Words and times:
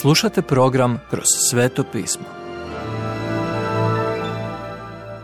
Slušate 0.00 0.42
program 0.42 0.98
Kroz 1.10 1.24
sveto 1.50 1.84
pismo. 1.92 2.24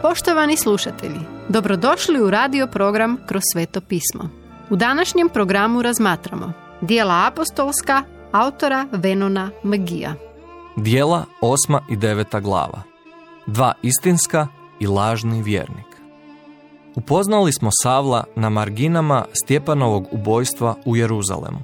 Poštovani 0.02 0.56
slušatelji, 0.56 1.20
dobrodošli 1.48 2.20
u 2.20 2.30
radio 2.30 2.66
program 2.66 3.18
Kroz 3.26 3.42
sveto 3.52 3.80
pismo. 3.80 4.28
U 4.70 4.76
današnjem 4.76 5.28
programu 5.28 5.82
razmatramo 5.82 6.52
dijela 6.80 7.26
apostolska 7.26 8.02
autora 8.32 8.86
Venona 8.92 9.50
Magija. 9.62 10.14
Dijela 10.76 11.24
osma 11.40 11.80
i 11.90 11.96
deveta 11.96 12.40
glava. 12.40 12.82
Dva 13.46 13.72
istinska 13.82 14.48
i 14.80 14.86
lažni 14.86 15.42
vjernik. 15.42 15.86
Upoznali 16.94 17.52
smo 17.52 17.70
Savla 17.82 18.24
na 18.36 18.50
marginama 18.50 19.24
Stjepanovog 19.44 20.06
ubojstva 20.12 20.76
u 20.84 20.96
Jeruzalemu. 20.96 21.58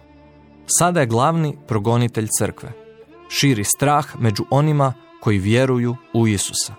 Sada 0.66 1.00
je 1.00 1.06
glavni 1.06 1.56
progonitelj 1.66 2.26
crkve. 2.38 2.87
Širi 3.28 3.64
strah 3.64 4.06
među 4.20 4.44
onima 4.50 4.92
koji 5.20 5.38
vjeruju 5.38 5.96
u 6.14 6.28
Isusa. 6.28 6.74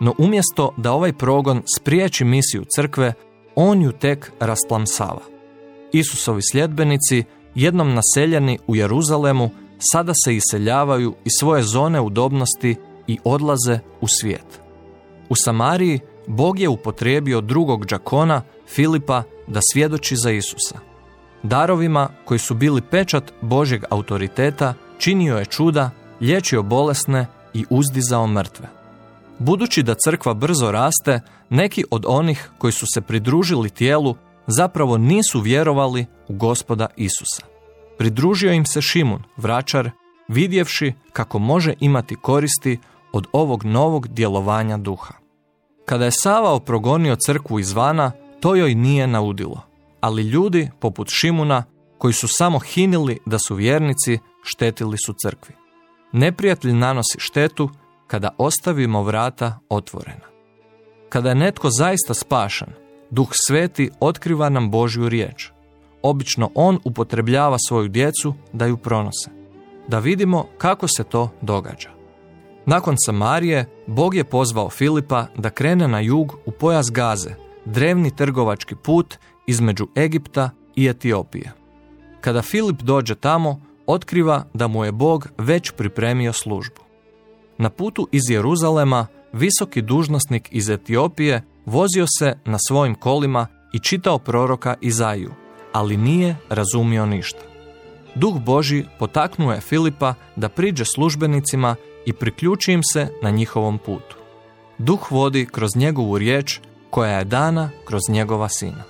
No 0.00 0.14
umjesto 0.18 0.74
da 0.76 0.92
ovaj 0.92 1.12
progon 1.12 1.62
spriječi 1.76 2.24
misiju 2.24 2.64
crkve, 2.76 3.12
on 3.54 3.82
ju 3.82 3.92
tek 3.92 4.32
rasplamsava. 4.40 5.20
Isusovi 5.92 6.40
sljedbenici, 6.52 7.24
jednom 7.54 7.94
naseljeni 7.94 8.58
u 8.66 8.76
Jeruzalemu, 8.76 9.50
sada 9.92 10.12
se 10.24 10.36
iseljavaju 10.36 11.14
iz 11.24 11.30
svoje 11.38 11.62
zone 11.62 12.00
udobnosti 12.00 12.76
i 13.06 13.18
odlaze 13.24 13.78
u 14.00 14.06
svijet. 14.20 14.60
U 15.28 15.34
Samariji 15.36 16.00
Bog 16.26 16.58
je 16.58 16.68
upotrijebio 16.68 17.40
drugog 17.40 17.86
džakona, 17.86 18.42
Filipa, 18.68 19.22
da 19.46 19.60
svjedoči 19.72 20.16
za 20.16 20.30
Isusa. 20.30 20.78
Darovima 21.42 22.08
koji 22.24 22.38
su 22.38 22.54
bili 22.54 22.82
pečat 22.82 23.32
Božjeg 23.40 23.84
autoriteta, 23.90 24.74
činio 24.98 25.36
je 25.36 25.44
čuda, 25.44 25.90
liječio 26.20 26.62
bolesne 26.62 27.26
i 27.54 27.64
uzdizao 27.70 28.26
mrtve. 28.26 28.68
Budući 29.38 29.82
da 29.82 29.94
crkva 30.04 30.34
brzo 30.34 30.70
raste, 30.70 31.20
neki 31.50 31.84
od 31.90 32.04
onih 32.08 32.50
koji 32.58 32.72
su 32.72 32.86
se 32.94 33.00
pridružili 33.00 33.70
tijelu 33.70 34.16
zapravo 34.46 34.98
nisu 34.98 35.40
vjerovali 35.40 36.06
u 36.28 36.34
gospoda 36.34 36.86
Isusa. 36.96 37.42
Pridružio 37.98 38.52
im 38.52 38.66
se 38.66 38.82
Šimun, 38.82 39.22
vračar, 39.36 39.90
vidjevši 40.28 40.92
kako 41.12 41.38
može 41.38 41.74
imati 41.80 42.16
koristi 42.16 42.78
od 43.12 43.26
ovog 43.32 43.64
novog 43.64 44.08
djelovanja 44.08 44.76
duha. 44.76 45.14
Kada 45.84 46.04
je 46.04 46.10
Savao 46.10 46.60
progonio 46.60 47.16
crkvu 47.26 47.58
izvana, 47.58 48.12
to 48.40 48.54
joj 48.54 48.74
nije 48.74 49.06
naudilo. 49.06 49.62
Ali 50.00 50.22
ljudi, 50.22 50.70
poput 50.80 51.08
Šimuna, 51.10 51.64
koji 51.98 52.14
su 52.14 52.28
samo 52.28 52.58
hinili 52.58 53.18
da 53.26 53.38
su 53.38 53.54
vjernici, 53.54 54.18
štetili 54.48 54.96
su 55.06 55.14
crkvi. 55.22 55.54
Neprijatelj 56.12 56.72
nanosi 56.72 57.18
štetu 57.18 57.70
kada 58.06 58.34
ostavimo 58.38 59.02
vrata 59.02 59.58
otvorena. 59.68 60.26
Kada 61.08 61.28
je 61.28 61.34
netko 61.34 61.70
zaista 61.70 62.14
spašan, 62.14 62.68
Duh 63.10 63.28
Sveti 63.32 63.90
otkriva 64.00 64.48
nam 64.48 64.70
Božju 64.70 65.08
riječ. 65.08 65.50
Obično 66.02 66.50
on 66.54 66.78
upotrebljava 66.84 67.56
svoju 67.68 67.88
djecu 67.88 68.34
da 68.52 68.66
ju 68.66 68.76
pronose. 68.76 69.30
Da 69.88 69.98
vidimo 69.98 70.46
kako 70.58 70.88
se 70.88 71.04
to 71.04 71.30
događa. 71.40 71.88
Nakon 72.66 72.94
Samarije, 73.06 73.66
Bog 73.86 74.14
je 74.14 74.24
pozvao 74.24 74.70
Filipa 74.70 75.26
da 75.36 75.50
krene 75.50 75.88
na 75.88 76.00
jug 76.00 76.36
u 76.46 76.50
pojas 76.50 76.90
Gaze, 76.90 77.30
drevni 77.64 78.16
trgovački 78.16 78.74
put 78.74 79.16
između 79.46 79.86
Egipta 79.96 80.50
i 80.76 80.88
Etiopije. 80.88 81.52
Kada 82.20 82.42
Filip 82.42 82.82
dođe 82.82 83.14
tamo, 83.14 83.60
otkriva 83.88 84.44
da 84.54 84.66
mu 84.66 84.84
je 84.84 84.92
Bog 84.92 85.28
već 85.38 85.70
pripremio 85.70 86.32
službu. 86.32 86.80
Na 87.58 87.70
putu 87.70 88.08
iz 88.12 88.30
Jeruzalema, 88.30 89.06
visoki 89.32 89.82
dužnosnik 89.82 90.48
iz 90.50 90.70
Etiopije 90.70 91.42
vozio 91.66 92.06
se 92.18 92.38
na 92.44 92.58
svojim 92.68 92.94
kolima 92.94 93.46
i 93.72 93.78
čitao 93.78 94.18
proroka 94.18 94.74
Izaju, 94.80 95.30
ali 95.72 95.96
nije 95.96 96.36
razumio 96.48 97.06
ništa. 97.06 97.40
Duh 98.14 98.38
Boži 98.40 98.84
potaknuo 98.98 99.52
je 99.52 99.60
Filipa 99.60 100.14
da 100.36 100.48
priđe 100.48 100.84
službenicima 100.84 101.76
i 102.06 102.12
priključi 102.12 102.72
im 102.72 102.80
se 102.92 103.08
na 103.22 103.30
njihovom 103.30 103.78
putu. 103.78 104.16
Duh 104.78 105.10
vodi 105.10 105.46
kroz 105.46 105.76
njegovu 105.76 106.18
riječ 106.18 106.60
koja 106.90 107.18
je 107.18 107.24
dana 107.24 107.70
kroz 107.84 108.02
njegova 108.08 108.48
sina. 108.48 108.82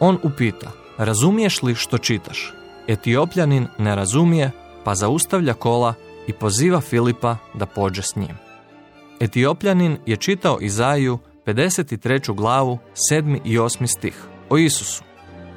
On 0.00 0.18
upita, 0.22 0.70
razumiješ 0.98 1.62
li 1.62 1.74
što 1.74 1.98
čitaš? 1.98 2.61
Etiopljanin 2.88 3.66
ne 3.78 3.96
razumije, 3.96 4.50
pa 4.84 4.94
zaustavlja 4.94 5.54
kola 5.54 5.94
i 6.26 6.32
poziva 6.32 6.80
Filipa 6.80 7.36
da 7.54 7.66
pođe 7.66 8.02
s 8.02 8.16
njim. 8.16 8.36
Etiopljanin 9.20 9.98
je 10.06 10.16
čitao 10.16 10.58
Izaju 10.60 11.18
53. 11.46 12.34
glavu 12.34 12.78
7. 13.12 13.38
i 13.44 13.58
8. 13.58 13.86
stih 13.86 14.24
o 14.50 14.58
Isusu, 14.58 15.02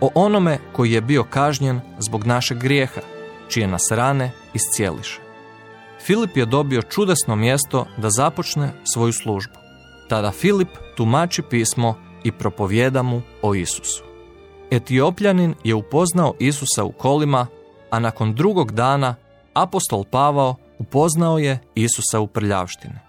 o 0.02 0.09
onome 0.16 0.58
koji 0.74 0.91
je 0.91 1.02
bio 1.02 1.24
kažnjen 1.24 1.81
zbog 2.00 2.25
našeg 2.25 2.58
grijeha, 2.58 3.02
čije 3.50 3.68
nas 3.68 3.88
rane 3.91 4.31
iscijeliše. 4.53 5.19
Filip 6.06 6.38
je 6.38 6.46
dobio 6.46 6.81
čudesno 6.81 7.35
mjesto 7.35 7.85
da 7.97 8.09
započne 8.09 8.72
svoju 8.94 9.14
službu. 9.14 9.53
Tada 10.09 10.31
Filip 10.31 10.69
tumači 10.97 11.41
pismo 11.50 11.96
i 12.24 12.31
propovjeda 12.31 13.03
mu 13.03 13.22
o 13.41 13.56
Isusu. 13.56 14.03
Etiopljanin 14.72 15.56
je 15.64 15.76
upoznao 15.76 16.34
Isusa 16.40 16.84
u 16.84 16.92
kolima, 16.92 17.48
a 17.90 18.00
nakon 18.00 18.34
drugog 18.34 18.72
dana 18.72 19.16
apostol 19.53 20.03
Pavao 20.03 20.56
upoznao 20.80 21.38
je 21.38 21.59
Isusa 21.76 22.20
u 22.20 22.28
prljavštini. 22.28 23.00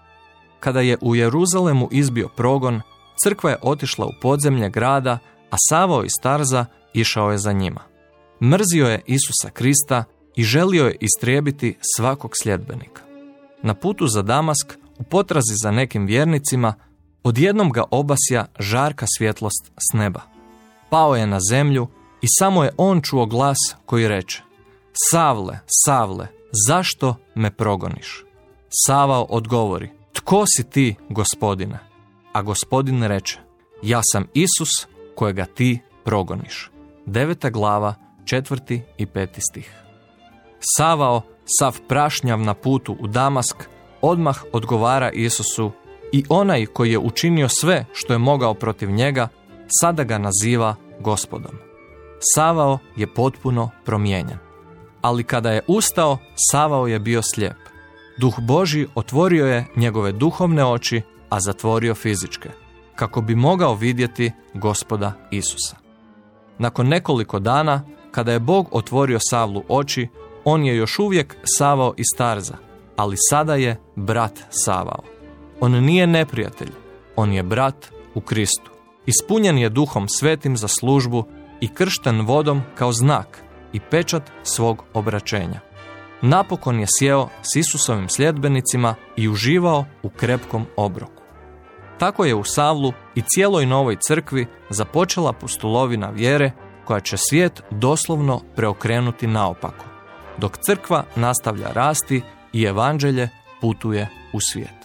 Kada 0.59 0.81
je 0.81 0.97
u 1.01 1.15
Jeruzalemu 1.15 1.89
izbio 1.91 2.29
progon, 2.35 2.81
crkva 3.23 3.49
je 3.49 3.57
otišla 3.61 4.05
u 4.05 4.11
podzemlje 4.21 4.69
grada, 4.69 5.19
a 5.51 5.55
Savao 5.69 6.03
iz 6.03 6.11
Tarza 6.21 6.65
išao 6.93 7.31
je 7.31 7.37
za 7.37 7.51
njima. 7.51 7.81
Mrzio 8.41 8.87
je 8.87 9.01
Isusa 9.05 9.49
Krista 9.53 10.03
i 10.35 10.43
želio 10.43 10.85
je 10.85 10.97
istrijebiti 10.99 11.77
svakog 11.95 12.31
sljedbenika. 12.41 13.01
Na 13.63 13.73
putu 13.73 14.07
za 14.07 14.21
Damask, 14.21 14.73
u 14.99 15.03
potrazi 15.03 15.53
za 15.63 15.71
nekim 15.71 16.05
vjernicima, 16.05 16.73
odjednom 17.23 17.71
ga 17.71 17.83
obasja 17.91 18.45
žarka 18.59 19.05
svjetlost 19.17 19.71
s 19.77 19.93
neba. 19.93 20.36
Pao 20.89 21.15
je 21.15 21.27
na 21.27 21.39
zemlju 21.49 21.87
i 22.21 22.27
samo 22.39 22.63
je 22.63 22.71
on 22.77 23.01
čuo 23.01 23.25
glas 23.25 23.57
koji 23.85 24.07
reče 24.07 24.41
Savle, 25.11 25.59
Savle, 25.85 26.27
zašto 26.67 27.15
me 27.35 27.51
progoniš? 27.51 28.25
Savao 28.69 29.23
odgovori, 29.29 29.89
tko 30.13 30.43
si 30.47 30.69
ti, 30.69 30.95
gospodine? 31.09 31.79
A 32.33 32.41
gospodin 32.41 33.03
reče, 33.03 33.39
ja 33.81 34.01
sam 34.03 34.27
Isus 34.33 34.69
kojega 35.15 35.45
ti 35.45 35.79
progoniš. 36.05 36.71
Deveta 37.05 37.49
glava, 37.49 37.95
četvrti 38.25 38.81
i 38.97 39.05
peti 39.05 39.41
stih. 39.41 39.71
Savao, 40.59 41.21
sav 41.59 41.79
prašnjav 41.87 42.39
na 42.39 42.53
putu 42.53 42.97
u 42.99 43.07
Damask, 43.07 43.57
odmah 44.01 44.43
odgovara 44.53 45.11
Isusu 45.11 45.71
i 46.11 46.23
onaj 46.29 46.65
koji 46.65 46.91
je 46.91 46.99
učinio 46.99 47.49
sve 47.49 47.85
što 47.93 48.13
je 48.13 48.19
mogao 48.19 48.53
protiv 48.53 48.91
njega, 48.91 49.27
sada 49.81 50.03
ga 50.03 50.17
naziva 50.17 50.75
gospodom. 50.99 51.51
Savao 52.19 52.79
je 52.95 53.13
potpuno 53.13 53.69
promijenjen. 53.85 54.37
Ali 55.01 55.23
kada 55.23 55.51
je 55.51 55.61
ustao, 55.67 56.17
Savao 56.51 56.87
je 56.87 56.99
bio 56.99 57.21
slijep. 57.21 57.57
Duh 58.17 58.39
Boži 58.39 58.87
otvorio 58.95 59.45
je 59.45 59.65
njegove 59.75 60.11
duhovne 60.11 60.65
oči, 60.65 61.01
a 61.29 61.39
zatvorio 61.39 61.95
fizičke, 61.95 62.49
kako 62.95 63.21
bi 63.21 63.35
mogao 63.35 63.75
vidjeti 63.75 64.31
gospoda 64.53 65.13
Isusa. 65.31 65.75
Nakon 66.57 66.87
nekoliko 66.87 67.39
dana, 67.39 67.83
kada 68.11 68.31
je 68.31 68.39
Bog 68.39 68.67
otvorio 68.71 69.19
Savlu 69.21 69.63
oči, 69.69 70.07
on 70.45 70.65
je 70.65 70.75
još 70.75 70.99
uvijek 70.99 71.35
Savao 71.43 71.93
iz 71.97 72.05
Tarza, 72.17 72.55
ali 72.95 73.15
sada 73.29 73.55
je 73.55 73.79
brat 73.95 74.39
Savao. 74.49 75.03
On 75.59 75.71
nije 75.71 76.07
neprijatelj, 76.07 76.71
on 77.15 77.33
je 77.33 77.43
brat 77.43 77.91
u 78.13 78.21
Kristu. 78.21 78.76
Ispunjen 79.07 79.57
je 79.57 79.69
duhom 79.69 80.09
svetim 80.09 80.57
za 80.57 80.67
službu 80.67 81.23
i 81.61 81.67
kršten 81.67 82.21
vodom 82.21 82.61
kao 82.75 82.91
znak 82.91 83.43
i 83.73 83.79
pečat 83.79 84.31
svog 84.43 84.83
obraćenja. 84.93 85.59
Napokon 86.21 86.79
je 86.79 86.85
sjeo 86.99 87.27
s 87.41 87.55
Isusovim 87.55 88.09
sljedbenicima 88.09 88.95
i 89.15 89.29
uživao 89.29 89.85
u 90.03 90.09
krepkom 90.09 90.65
obroku. 90.75 91.23
Tako 91.99 92.25
je 92.25 92.35
u 92.35 92.43
Savlu 92.43 92.93
i 93.15 93.21
cijeloj 93.21 93.65
novoj 93.65 93.95
crkvi 94.07 94.45
započela 94.69 95.33
pustulovina 95.33 96.09
vjere 96.09 96.51
koja 96.85 96.99
će 96.99 97.17
svijet 97.17 97.61
doslovno 97.71 98.41
preokrenuti 98.55 99.27
naopako 99.27 99.85
dok 100.37 100.57
crkva 100.57 101.03
nastavlja 101.15 101.67
rasti 101.73 102.21
i 102.53 102.63
evanđelje 102.63 103.29
putuje 103.61 104.09
u 104.33 104.39
svijet. 104.51 104.77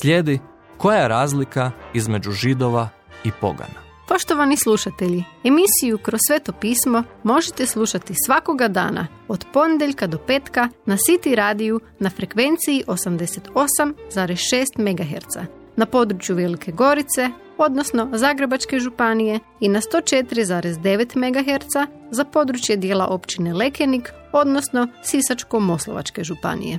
Slijedi 0.00 0.38
koja 0.76 0.98
je 0.98 1.08
razlika 1.08 1.70
između 1.94 2.30
židova 2.30 2.88
i 3.24 3.30
pogana. 3.40 3.84
Poštovani 4.08 4.56
slušatelji, 4.56 5.24
emisiju 5.44 5.98
Kroz 5.98 6.20
sveto 6.28 6.52
pismo 6.52 7.02
možete 7.22 7.66
slušati 7.66 8.14
svakoga 8.26 8.68
dana 8.68 9.06
od 9.28 9.44
ponedjeljka 9.52 10.06
do 10.06 10.18
petka 10.18 10.68
na 10.86 10.96
City 10.96 11.34
radiju 11.34 11.80
na 11.98 12.10
frekvenciji 12.10 12.84
88,6 12.86 14.64
MHz 14.78 15.48
na 15.76 15.86
području 15.86 16.36
Velike 16.36 16.72
Gorice, 16.72 17.30
odnosno 17.58 18.08
Zagrebačke 18.12 18.78
županije 18.78 19.40
i 19.60 19.68
na 19.68 19.80
104,9 19.80 21.16
MHz 21.16 21.88
za 22.10 22.24
područje 22.24 22.76
dijela 22.76 23.06
općine 23.06 23.54
Lekenik, 23.54 24.12
odnosno 24.32 24.88
Sisačko-Moslovačke 25.04 26.24
županije. 26.24 26.78